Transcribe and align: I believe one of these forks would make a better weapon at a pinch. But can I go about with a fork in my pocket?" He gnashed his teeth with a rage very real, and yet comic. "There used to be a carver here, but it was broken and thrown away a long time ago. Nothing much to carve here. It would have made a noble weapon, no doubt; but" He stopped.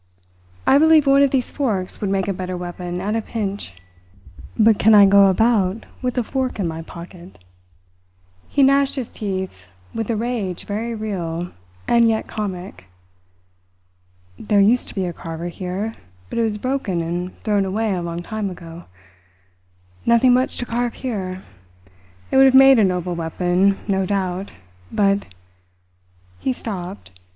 I 0.65 0.79
believe 0.79 1.05
one 1.05 1.21
of 1.21 1.29
these 1.29 1.51
forks 1.51 2.01
would 2.01 2.09
make 2.09 2.27
a 2.27 2.33
better 2.33 2.57
weapon 2.57 2.99
at 2.99 3.15
a 3.15 3.21
pinch. 3.21 3.75
But 4.57 4.79
can 4.79 4.95
I 4.95 5.05
go 5.05 5.27
about 5.27 5.85
with 6.01 6.17
a 6.17 6.23
fork 6.23 6.59
in 6.59 6.67
my 6.67 6.81
pocket?" 6.81 7.37
He 8.49 8.63
gnashed 8.63 8.95
his 8.95 9.09
teeth 9.09 9.67
with 9.93 10.09
a 10.09 10.15
rage 10.15 10.65
very 10.65 10.95
real, 10.95 11.51
and 11.87 12.09
yet 12.09 12.25
comic. 12.25 12.85
"There 14.39 14.59
used 14.59 14.87
to 14.87 14.95
be 14.95 15.05
a 15.05 15.13
carver 15.13 15.49
here, 15.49 15.93
but 16.31 16.39
it 16.39 16.41
was 16.41 16.57
broken 16.57 17.03
and 17.03 17.37
thrown 17.43 17.63
away 17.63 17.93
a 17.93 18.01
long 18.01 18.23
time 18.23 18.49
ago. 18.49 18.85
Nothing 20.03 20.33
much 20.33 20.57
to 20.57 20.65
carve 20.65 20.95
here. 20.95 21.43
It 22.31 22.37
would 22.37 22.45
have 22.45 22.55
made 22.55 22.79
a 22.79 22.83
noble 22.83 23.13
weapon, 23.13 23.77
no 23.87 24.07
doubt; 24.07 24.49
but" 24.91 25.25
He 26.39 26.51
stopped. 26.53 27.11